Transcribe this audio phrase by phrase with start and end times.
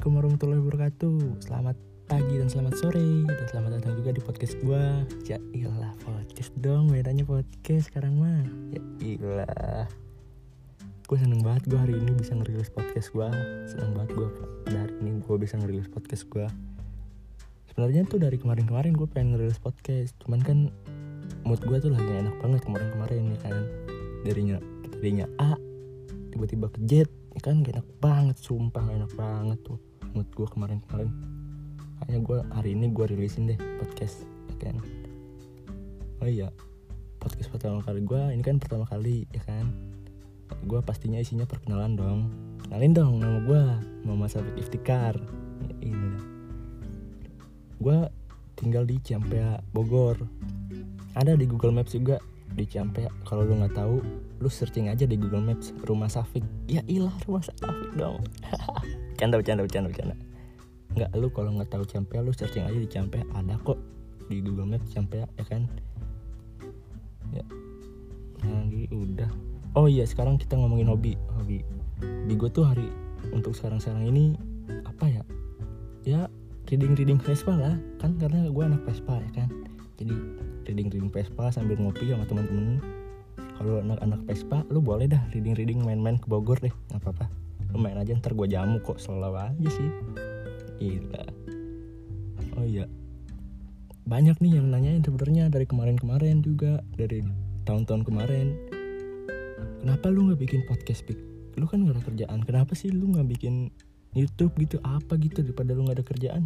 [0.00, 1.16] Assalamualaikum warahmatullahi wabarakatuh.
[1.44, 1.76] Selamat
[2.08, 3.08] pagi dan selamat sore.
[3.20, 4.84] Dan selamat datang juga di podcast gue
[5.28, 6.88] Ya ilah podcast dong.
[6.88, 8.40] Bedanya podcast sekarang mah.
[8.72, 9.84] Ya ilah.
[11.04, 13.28] Gue seneng banget gue hari ini bisa ngerilis podcast gue
[13.68, 16.48] Seneng banget gue pada hari ini gue bisa ngerilis podcast gue
[17.68, 20.16] Sebenarnya tuh dari kemarin-kemarin gue pengen ngerilis podcast.
[20.24, 20.72] Cuman kan
[21.44, 23.68] mood gue tuh lagi enak banget kemarin-kemarin ya kan?
[24.24, 24.56] Darinya,
[24.96, 25.60] darinya A
[26.32, 27.04] Tiba-tiba ke Z
[27.36, 27.60] ya kan?
[27.60, 31.10] Gak enak banget sumpah gak enak banget tuh mood gue kemarin-kemarin.
[32.06, 34.76] Hanya gue hari ini gue rilisin deh podcast ya kan?
[36.20, 36.48] Oh iya
[37.20, 39.68] podcast pertama kali gue ini kan pertama kali ya kan?
[40.66, 42.20] Gue pastinya isinya perkenalan dong.
[42.64, 43.62] Kenalin dong nama gue
[44.08, 45.14] Muhammad Sabit Iftikar.
[45.60, 46.16] Ya, ini
[47.80, 47.98] gue
[48.56, 50.16] tinggal di Ciampea Bogor.
[51.16, 52.16] Ada di Google Maps juga
[52.56, 53.08] di Ciampea.
[53.28, 54.00] Kalau lu nggak tahu
[54.40, 56.44] lu searching aja di Google Maps rumah Safik.
[56.66, 58.24] Ya ilah rumah Safik dong
[59.20, 60.16] canda bercanda bercanda bercanda.
[60.96, 63.76] Nggak lu kalau nggak tahu Ciampea lu searching aja di Ciampea ada kok
[64.32, 65.68] di Google Maps Ciampea ya kan?
[67.36, 67.44] Ya.
[68.40, 69.28] Jadi udah.
[69.76, 71.20] Oh iya sekarang kita ngomongin hobi.
[71.36, 71.60] Hobi.
[72.00, 72.88] Hobi gue tuh hari
[73.30, 74.40] untuk sekarang-sekarang ini
[74.88, 75.22] apa ya?
[76.08, 76.20] Ya
[76.72, 77.76] reading reading Vespa lah.
[78.00, 79.48] Kan karena gue anak Vespa ya kan?
[80.00, 80.16] Jadi
[80.64, 82.80] reading reading Vespa sambil ngopi sama teman-teman
[83.60, 86.72] kalau anak-anak Vespa lu boleh dah reading reading main-main ke Bogor deh.
[86.88, 87.39] Nggak apa-apa
[87.78, 89.90] main aja ntar gue jamu kok selalu aja sih.
[90.80, 91.22] Iya
[92.60, 92.84] oh iya.
[94.04, 97.22] Banyak nih yang nanyain sebenarnya dari kemarin-kemarin juga dari
[97.64, 98.56] tahun-tahun kemarin.
[99.80, 101.16] Kenapa lu nggak bikin podcast pik?
[101.56, 102.40] Lu kan gak ada kerjaan.
[102.44, 103.72] Kenapa sih lu nggak bikin
[104.12, 104.76] YouTube gitu?
[104.84, 106.42] Apa gitu daripada lu nggak ada kerjaan?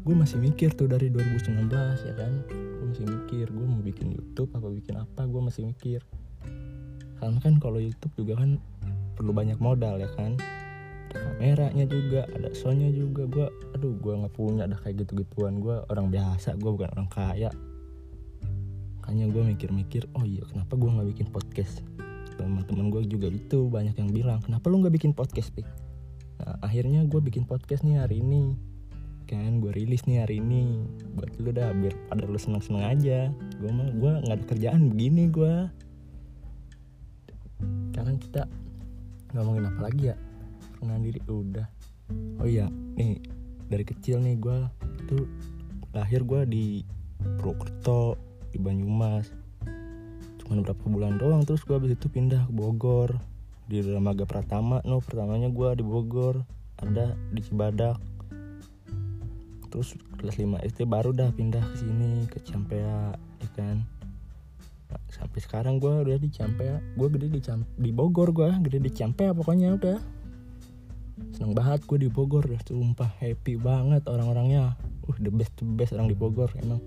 [0.00, 1.68] Gue masih mikir tuh dari 2019
[2.08, 2.32] ya kan?
[2.50, 5.28] Gue masih mikir gue mau bikin YouTube apa bikin apa?
[5.28, 6.00] Gue masih mikir.
[7.20, 8.56] Karena kan kalau YouTube juga kan
[9.20, 10.40] perlu banyak modal ya kan?
[11.12, 13.28] Ada kameranya juga ada soundnya juga.
[13.28, 13.46] Gue
[13.76, 17.52] aduh gue nggak punya dah kayak gitu gituan gue orang biasa gue bukan orang kaya.
[18.96, 21.84] Makanya gue mikir-mikir oh iya kenapa gue nggak bikin podcast?
[22.40, 25.68] Teman-teman gue juga itu banyak yang bilang kenapa lu nggak bikin podcast pik?
[26.40, 28.56] Nah akhirnya gue bikin podcast nih hari ini.
[29.28, 30.88] Kan gue rilis nih hari ini.
[31.12, 33.28] Buat lu dah biar pada lu seneng seneng aja.
[33.60, 35.54] Gue mah gue nggak ada kerjaan begini gue
[37.92, 38.48] sekarang kita
[39.34, 40.16] ngomongin apa lagi ya?
[40.74, 41.66] Perkenalan diri udah.
[42.42, 42.66] Oh iya
[42.98, 43.22] nih
[43.70, 44.66] dari kecil nih gue
[45.06, 45.30] tuh
[45.94, 46.64] lahir gue di
[47.38, 48.18] Purwokerto
[48.50, 49.30] di Banyumas.
[50.42, 53.14] Cuman berapa bulan doang terus gue habis itu pindah ke Bogor.
[53.70, 56.42] Di Ramaga Pratama no pertamanya gue di Bogor
[56.82, 58.02] ada di Cibadak.
[59.70, 62.89] Terus kelas 5 SD baru dah pindah ke sini ke Ciampea ya
[65.30, 68.90] sampai sekarang gue udah di Ciampea gue gede di Ciam di Bogor gue gede di
[68.90, 69.98] Ciampea pokoknya udah.
[71.38, 74.74] Seneng banget gue di Bogor ya sumpah happy banget orang-orangnya.
[75.06, 76.82] Uh the best the best orang di Bogor emang.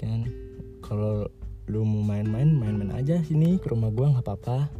[0.00, 0.24] Kan
[0.80, 1.28] kalau
[1.68, 4.72] lu mau main-main main-main aja sini ke rumah gue nggak apa-apa.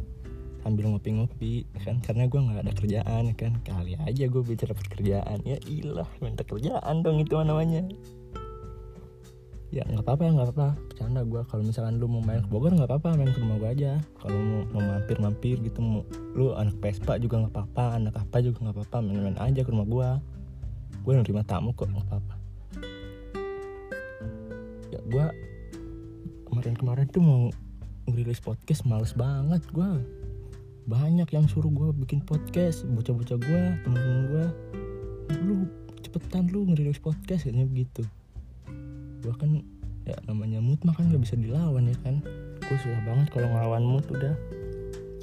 [0.65, 3.61] Sambil ngopi-ngopi kan karena gue nggak ada kerjaan kan.
[3.61, 5.37] Kali aja gue bisa dapat kerjaan.
[5.45, 7.85] Ya ilah minta kerjaan dong itu namanya
[9.73, 10.69] ya nggak apa-apa ya nggak apa-apa.
[10.85, 13.69] Bercanda gue kalau misalkan lu mau main ke Bogor nggak apa-apa main ke rumah gue
[13.73, 13.91] aja.
[14.21, 16.05] Kalau mau, mau mampir-mampir gitu mau
[16.37, 19.89] lu anak Vespa juga nggak apa-apa anak apa juga nggak apa-apa main-main aja ke rumah
[19.89, 20.09] gue
[21.01, 22.35] gue nerima tamu kok nggak apa-apa.
[24.93, 25.25] Ya gue
[26.53, 27.49] kemarin-kemarin tuh mau
[28.05, 29.89] ngerilis podcast males banget gue
[30.85, 34.45] banyak yang suruh gue bikin podcast bocah-bocah gue temen-temen gue
[35.47, 35.65] lu
[36.03, 38.03] cepetan lu ngerilis podcast katanya begitu
[39.23, 39.63] gue kan
[40.03, 42.19] ya namanya mood mah kan gak bisa dilawan ya kan?
[42.59, 44.35] Gue susah banget kalau ngelawan mood udah.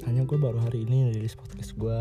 [0.09, 1.99] Hanya gue baru hari ini ngerilis podcast gue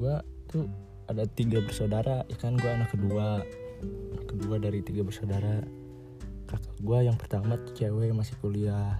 [0.00, 0.14] gue
[0.50, 0.66] tuh
[1.12, 2.56] ada tiga bersaudara ya kan?
[2.56, 3.44] Gue anak kedua.
[4.16, 5.60] Anak kedua dari tiga bersaudara.
[6.48, 8.96] Kakak gue yang pertama tuh cewek masih kuliah.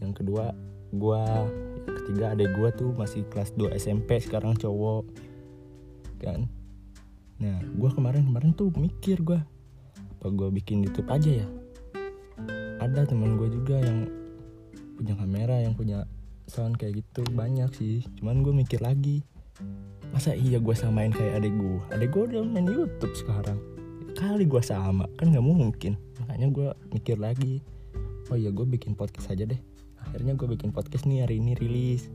[0.00, 0.56] Yang kedua
[0.96, 1.22] gue
[1.84, 5.04] yang ketiga adek gue tuh masih kelas 2 SMP sekarang cowok.
[6.24, 6.48] Kan
[7.36, 9.36] nah gue kemarin kemarin tuh mikir gue
[10.16, 11.46] apa gue bikin YouTube aja ya?
[12.80, 14.08] Ada teman gue juga yang
[14.96, 16.08] punya kamera yang punya
[16.48, 18.02] sound kayak gitu banyak sih.
[18.18, 19.20] Cuman gue mikir lagi
[20.10, 23.60] masa iya gue samain kayak adek gue adek gue udah main YouTube sekarang.
[24.16, 26.00] Kali gue sama kan nggak mungkin.
[26.24, 27.60] Makanya gue mikir lagi
[28.32, 29.60] oh iya gue bikin podcast aja deh.
[30.00, 32.08] Akhirnya gue bikin podcast nih hari ini rilis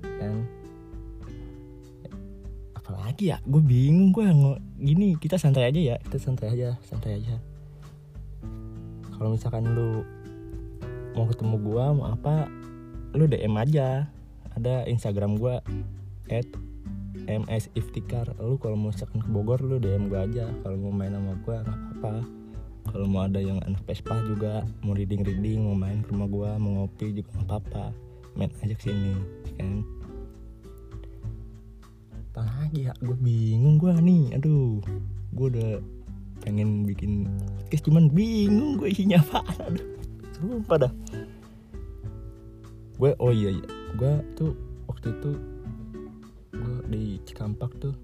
[0.00, 0.63] kan
[2.84, 3.40] apalagi ya?
[3.48, 7.40] Gue bingung gue nggak gini kita santai aja ya kita santai aja santai aja.
[9.16, 10.04] Kalau misalkan lu
[11.16, 12.52] mau ketemu gue mau apa
[13.16, 14.04] lu DM aja.
[14.54, 15.56] Ada Instagram gue
[16.28, 16.46] at
[17.24, 20.52] MS Iftikar lu kalau mau misalkan ke Bogor lu DM gue aja.
[20.60, 22.14] Kalau mau main sama gue nggak apa-apa.
[22.84, 26.50] Kalau mau ada yang anak Vespa juga mau reading reading mau main ke rumah gue
[26.60, 27.84] mau ngopi juga nggak apa-apa.
[28.36, 29.16] Main aja ke sini
[29.56, 29.86] kan
[32.34, 32.92] apa lagi ya?
[32.98, 34.34] Gue bingung gue nih.
[34.34, 34.82] Aduh
[35.38, 35.78] gue udah
[36.42, 39.46] pengen bikin podcast cuman bingung gue isinya apa.
[39.70, 39.86] Aduh
[40.34, 40.92] sumpah dah.
[42.98, 43.66] Gue oh iya iya.
[43.94, 44.58] Gue tuh
[44.90, 45.30] waktu itu
[46.58, 47.94] gue di Cikampak tuh.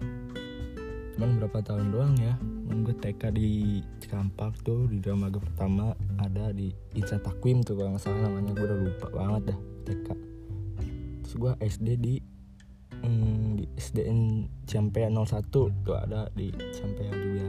[1.18, 2.38] Cuman berapa tahun doang ya.
[2.70, 5.90] Gue TK di Cikampak tuh di drama pertama
[6.22, 8.54] ada di Insa Takwim tuh kalau nggak salah namanya.
[8.54, 9.58] Gue udah lupa banget dah
[9.90, 10.06] TK
[11.26, 12.14] terus gue SD di
[13.04, 17.48] hmm, di SDN Ciampea 01 tuh ada di Ciampea juga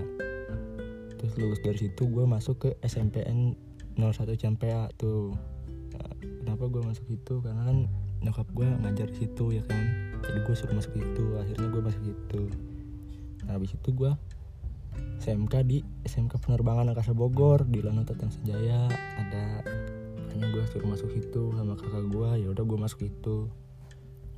[1.22, 3.54] terus lulus dari situ gue masuk ke SMPN
[3.94, 5.38] 01 Ciampea tuh.
[5.94, 7.46] Nah, kenapa gue masuk itu?
[7.46, 7.78] Karena kan
[8.26, 10.18] nyokap gue ngajar di situ ya kan?
[10.26, 12.42] Jadi gue suruh masuk itu akhirnya gue masuk itu.
[13.46, 14.12] Nah habis itu gue
[15.22, 18.90] SMK di SMK penerbangan angkasa Bogor di Lanut Tatang Senjaya
[19.22, 19.62] ada
[20.18, 23.46] makanya gue suruh masuk itu sama kakak gue ya udah gue masuk itu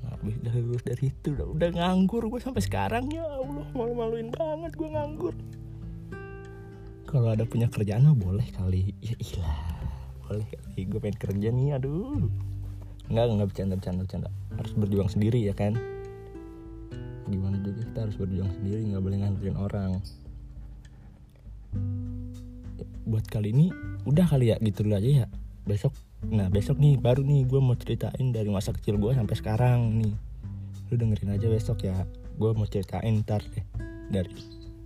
[0.08, 3.08] habis dari dari itu udah, udah nganggur gue sampai sekarang.
[3.12, 5.36] Ya Allah malu-maluin banget gue nganggur.
[7.08, 8.92] Kalau ada punya kerjaan mah boleh kali.
[9.00, 9.60] Ya ilah
[10.26, 10.82] boleh kali.
[10.90, 12.28] Gue pengen kerja nih aduh.
[13.12, 14.30] Enggak, enggak bercanda, bercanda, bercanda.
[14.58, 15.76] Harus berjuang sendiri ya kan?
[17.28, 19.92] Gimana juga kita harus berjuang sendiri Nggak boleh nganterin orang.
[23.08, 23.72] Buat kali ini
[24.04, 25.28] Udah kali ya gitu dulu aja ya.
[25.64, 25.96] Besok
[26.32, 30.14] Nah besok nih baru nih gue mau ceritain dari masa kecil gue sampai sekarang nih.
[30.88, 32.08] Lu dengerin aja besok ya.
[32.40, 33.66] Gue mau ceritain ntar deh.
[34.08, 34.32] Dari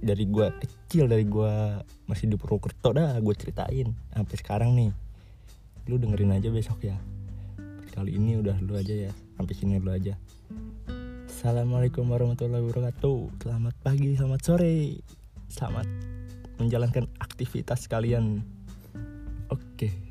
[0.02, 1.54] dari gue kecil dari gue
[2.10, 4.92] masih di Purwokerto dah gue ceritain sampai sekarang nih.
[5.86, 6.98] Lu dengerin aja besok ya.
[7.94, 10.18] Kali ini udah dulu aja ya sampai sini dulu aja.
[11.30, 13.46] Assalamualaikum warahmatullahi wabarakatuh.
[13.46, 15.06] Selamat pagi, selamat sore.
[15.54, 15.86] Selamat
[16.58, 18.42] menjalankan aktivitas kalian.
[19.54, 20.07] Oke